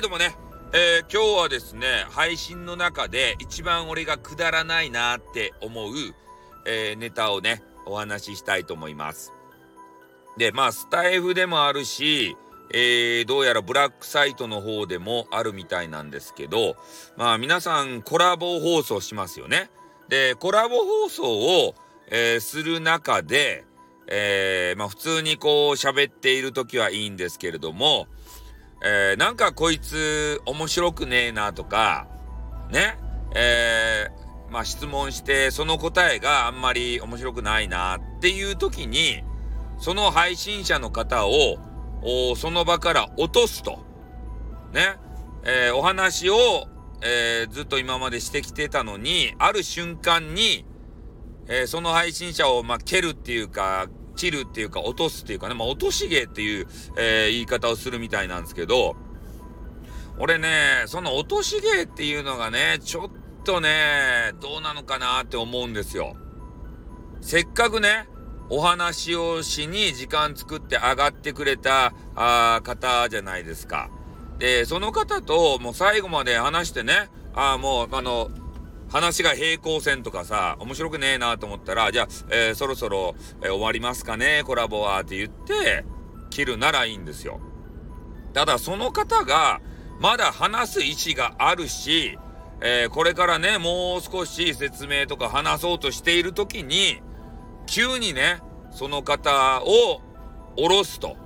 [0.00, 0.34] はいどうもね、
[0.72, 5.92] えー、今日はですね、配信の中で一番俺がくだらないなって思う、
[6.64, 9.34] えー、ネタをね、お話ししたいと思います。
[10.38, 12.34] で、まあ、スタイフでもあるし、
[12.72, 16.76] えー、どうやらブラックサイトの方でもあるみたいなんですけど、
[17.18, 19.70] まあ皆さんコラボ放送しますよね。
[20.08, 21.24] で、コラボ放送
[21.66, 21.74] を、
[22.06, 23.66] えー、する中で、
[24.06, 28.06] えー、まあ普通にこう喋っている時はいいんですけれども、
[28.82, 32.08] えー、なんかこいつ面白くねえなとか、
[32.70, 32.96] ね、
[33.34, 39.22] えー、まあ質問してその答えがあんまり面白くないなっていう時に、
[39.78, 41.56] その配信者の方を、
[42.36, 43.78] その場から落とすと。
[44.72, 44.96] ね、
[45.44, 46.68] えー、お話を、
[47.02, 50.66] えー、ずっと今までしてきてたのに、ある瞬間に、
[51.48, 58.96] えー、その配信者を、まあ、蹴るっていうか、切るっていうか、落とすっていうかね、まあ、落とし芸っていう、えー、言い方をするみたいなんですけど、
[60.18, 63.10] 俺ね、その落とし芸っていうのがね、ちょっ
[63.44, 66.14] とね、どうなのかなって思うんですよ。
[67.20, 68.06] せっかくね、
[68.50, 73.90] お話をしに時間作って上がってくれたあ方じゃないですか。
[74.38, 78.30] で、その方ともう最後まで話してね、ああ、もう、あの、
[78.90, 85.84] 話が平行線とかさ、面白くねえなと思ったら、じゃあ、えー、そろそろ、えー、終わりますかね、コラボはって言って、
[86.30, 87.40] 切るならいいんですよ。
[88.32, 89.60] ただ、その方が、
[90.00, 92.18] まだ話す意思があるし、
[92.62, 97.00] えー、これからね、もう少し説明とか話そうとしている時に、
[97.66, 98.40] 急にね、
[98.72, 100.00] その方を
[100.56, 101.16] 下ろすと。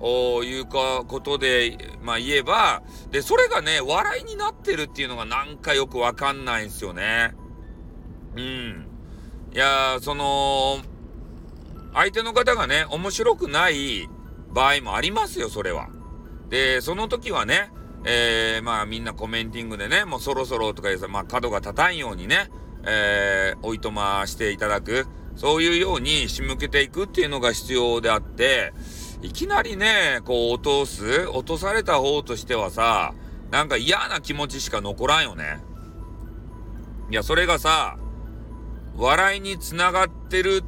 [0.00, 7.34] おいうか、ことで、まあ言えば、で、それがね、笑いになってるっていうのがなんかよくわかんないんですよね。
[8.36, 8.86] うん。
[9.52, 10.78] いやその、
[11.94, 14.08] 相手の方がね、面白くない
[14.52, 15.88] 場合もありますよ、それは。
[16.48, 17.70] で、その時はね、
[18.04, 22.50] えー、まあみんなコメンティングでね、もうそろそろとかでまあ角が立たんようにね、
[22.86, 28.72] えー、おいとましていただく、そういうように仕向けていくっていうのが必要であって、
[29.22, 31.26] いきなりね、こう落とす？
[31.28, 33.14] 落とされた方としてはさ、
[33.50, 35.58] なんか嫌な気持ちしか残らんよね。
[37.10, 37.98] いや、それがさ、
[38.96, 40.62] 笑いにつながってる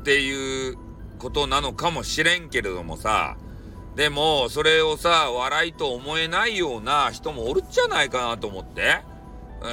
[0.00, 0.76] っていう
[1.18, 3.36] ことなのかもしれんけれどもさ、
[3.96, 9.00] でも、それをさ、笑いと思えないような人もおるんじゃないかなと思って。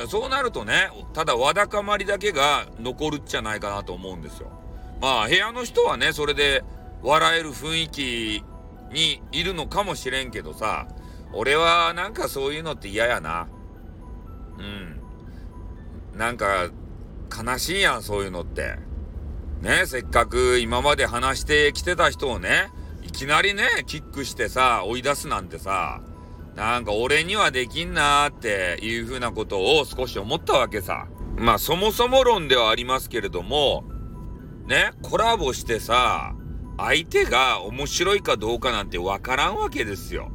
[0.08, 4.52] そうなるとね、ただわだかまりだけが残るんじゃないかなと思うんですよ。
[5.02, 6.64] まあ、部屋の人はね、それで
[7.02, 8.44] 笑える雰囲気
[8.92, 10.88] にいるのかもしれんけどさ、
[11.34, 13.48] 俺はなんかそういうのって嫌やな。
[14.58, 16.18] うん。
[16.18, 16.70] なんか、
[17.32, 18.78] 悲しいやん、そういうのって。
[19.62, 22.70] ね、せっかく今まで話してきてた人をね、
[23.04, 26.02] いきなりね、キックしてさ、追い出すなんてさ、
[26.56, 31.08] なんか俺にはできんなーっていう風なことを少し思ったわけさ。
[31.38, 33.86] まあそもそも論ではありますけれども、
[34.68, 36.36] ね、コラボしてさ、
[36.82, 40.32] 相手が面白いかどうかなんてわからんわけですよ。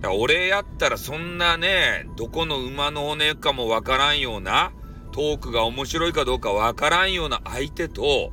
[0.00, 4.72] だから俺やったらそんなね、どこの馬の骨かもわからんような、
[5.12, 8.32] トークが面白いかどうかわからんような相手と、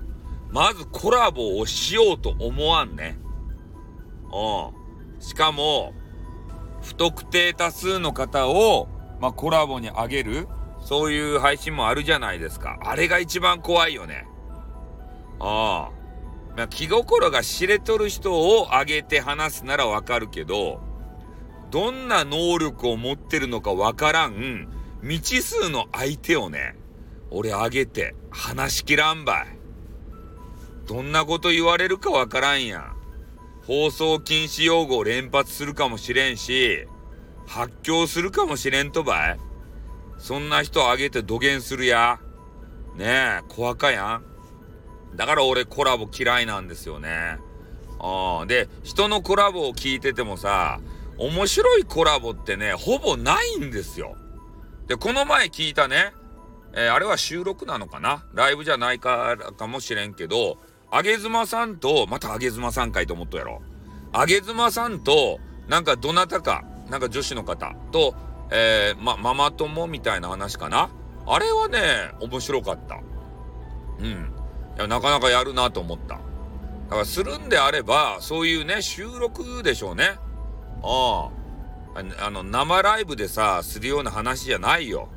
[0.52, 3.20] まずコラボをしようと思わんね。
[4.34, 5.22] うん。
[5.22, 5.94] しかも、
[6.82, 8.88] 不特定多数の方を、
[9.20, 10.48] まあ、コラボにあげる、
[10.82, 12.80] そういう配信もあるじゃないですか。
[12.82, 14.26] あれが一番怖いよね。
[15.40, 15.99] ああ。
[16.60, 20.82] まあ、気心が知れとる人をあげて話すならわかるけど、
[21.72, 24.68] どんな能力を持ってるのかわからん
[25.02, 26.76] 未知数の相手をね、
[27.32, 29.58] 俺あげて話しきらんばい。
[30.86, 32.96] どんなこと言われるかわからんやん。
[33.66, 36.86] 放送禁止用語を連発するかもしれんし、
[37.48, 39.40] 発狂するかもしれんとばい。
[40.18, 42.20] そんな人あげて土下するや。
[42.98, 44.29] ねえ、怖かやん。
[45.20, 47.40] だから俺コラボ嫌いなんですよね。
[48.00, 50.80] あで、人のコラボを聞いててもさ、
[51.18, 54.16] 面白いコラボってね、ほぼないんですよ。
[54.88, 56.14] で、この前聞いたね、
[56.72, 58.24] えー、あれは収録なのかな？
[58.34, 60.58] ライブじゃないからかもしれんけど、
[60.90, 63.62] あげずまさんと、またあげずまさんかいと思っとやろ。
[64.14, 68.16] あげずまさんと、なんかどなたか、なんか女子の方と、
[68.52, 70.90] えー、ま、ママ友みたいな話かな？
[71.28, 73.02] あれはね、面白かった。
[74.00, 74.34] うん。
[74.82, 76.16] や、なかなかやるなと思った。
[76.16, 76.20] だ
[76.90, 80.18] からするんであれば、そういうね、収録でしょうね。
[80.84, 81.40] ああ。
[82.26, 85.10] あの、生ライブでさ、するような話じゃないよ。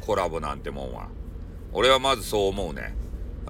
[0.00, 1.08] コラボなんてもんは。
[1.72, 2.94] 俺はまずそう思うね。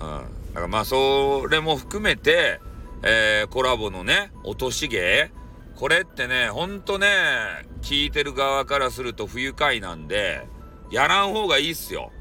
[0.00, 0.08] うん。
[0.54, 2.60] だからまあ、それも含めて、
[3.02, 5.30] えー、コラボのね、落とし芸
[5.76, 7.08] これってね、ほんとね、
[7.82, 10.46] 聞いてる側からすると不愉快なんで、
[10.90, 12.12] やらん方がいいっすよ。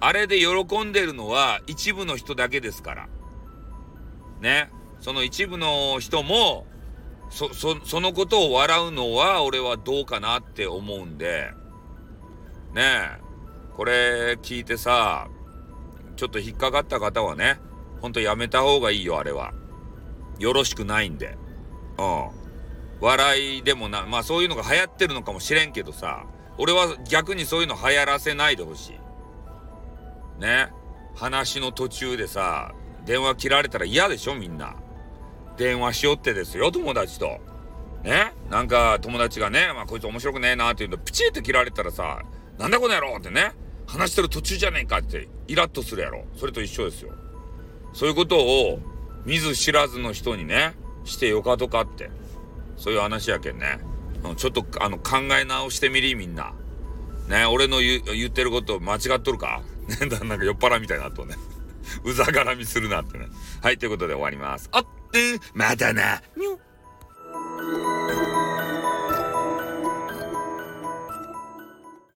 [0.00, 3.08] あれで喜んでるのは一部の人だけですから。
[4.40, 4.70] ね。
[5.00, 6.66] その一部の人も、
[7.30, 11.52] そ、そ、そのことを笑うのは俺はどうかなって思うんで、
[12.74, 13.20] ねえ、
[13.76, 15.28] これ聞いてさ、
[16.16, 17.58] ちょっと引っかかった方はね、
[18.00, 19.52] ほんとやめた方がいいよ、あれは。
[20.38, 21.36] よろしくないんで。
[21.98, 22.28] うん。
[23.00, 26.26] 笑いでもな、まあそういうのが流行ってるのかもしれんけどさ、
[26.58, 28.99] 俺は逆にそういうの流行らせないでほしい。
[30.40, 30.72] ね。
[31.14, 32.72] 話の途中でさ、
[33.04, 34.76] 電話切られたら嫌でしょ、みんな。
[35.56, 37.38] 電話しよってですよ、友達と。
[38.02, 42.22] ねなんか友達がね、まあこいつ面白くねえなって言うの、プチって切られたらさ、
[42.58, 43.52] なんだこの野郎ってね、
[43.86, 46.24] 話してる途中じゃねえかってイラッとするやろ。
[46.36, 47.12] それと一緒ですよ。
[47.92, 48.78] そういうことを
[49.26, 52.10] 見ず知らずの人にね、してよかとかって。
[52.76, 53.80] そういう話やけんね。
[54.36, 56.54] ちょっとあの考え直してみりみんな。
[57.28, 59.62] ね、俺の言ってること間違っとるか？
[59.90, 59.96] ね、
[60.26, 61.36] なんか酔っ払みたいなとね。
[62.04, 63.26] うざがらみするなってね。
[63.62, 64.68] はい、ということで終わります。
[64.72, 66.22] あって、またな。
[66.36, 66.58] にょ